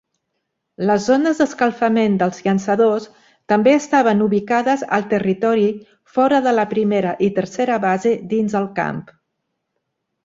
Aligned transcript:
Les 0.89 1.03
zones 1.09 1.41
d'escalfament 1.41 2.15
dels 2.21 2.39
llançadors 2.45 3.05
també 3.53 3.73
estaven 3.81 4.25
ubicades 4.29 4.85
al 4.97 5.05
territori 5.13 5.69
fora 6.17 6.41
de 6.49 6.55
la 6.61 6.67
primera 6.75 7.15
i 7.29 7.33
tercera 7.39 7.77
base 7.89 8.15
dins 8.33 8.61
el 8.63 8.71
camp. 8.81 9.03